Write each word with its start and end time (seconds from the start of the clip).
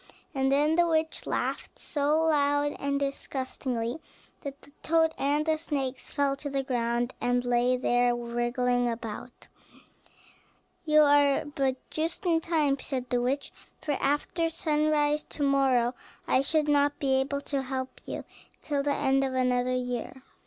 And 0.33 0.51
then 0.51 0.77
the 0.77 0.87
witch 0.87 1.27
laughed 1.27 1.77
so 1.77 2.23
loud 2.23 2.71
and 2.79 2.99
disgustingly, 2.99 4.01
that 4.41 4.63
the 4.63 4.71
toad 4.81 5.13
and 5.15 5.45
the 5.45 5.59
snakes 5.59 6.09
fell 6.09 6.35
to 6.37 6.49
the 6.49 6.63
ground, 6.63 7.13
and 7.21 7.45
lay 7.45 7.77
there 7.77 8.15
wriggling 8.15 8.89
about. 8.89 9.47
"You 10.83 11.01
are 11.01 11.45
but 11.45 11.75
just 11.91 12.25
in 12.25 12.41
time," 12.41 12.79
said 12.79 13.11
the 13.11 13.21
witch; 13.21 13.51
"for 13.79 13.91
after 14.01 14.49
sunrise 14.49 15.21
to 15.25 15.43
morrow 15.43 15.93
I 16.27 16.41
should 16.41 16.67
not 16.67 16.97
be 16.97 17.19
able 17.21 17.41
to 17.41 17.61
help 17.61 17.99
you 18.07 18.23
till 18.63 18.81
the 18.81 18.95
end 18.95 19.23
of 19.23 19.35
another 19.35 19.75
year. 19.75 20.23